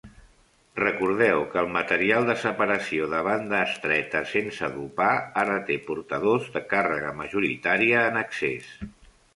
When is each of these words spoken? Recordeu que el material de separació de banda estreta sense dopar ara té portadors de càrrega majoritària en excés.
Recordeu 0.83 1.43
que 1.51 1.59
el 1.63 1.67
material 1.75 2.25
de 2.29 2.35
separació 2.45 3.09
de 3.11 3.19
banda 3.29 3.59
estreta 3.67 4.23
sense 4.33 4.71
dopar 4.79 5.13
ara 5.45 5.61
té 5.71 5.81
portadors 5.93 6.51
de 6.59 6.67
càrrega 6.75 7.15
majoritària 7.23 8.05
en 8.13 8.21
excés. 8.27 8.77